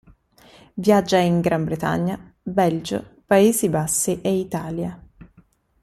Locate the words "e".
4.21-4.35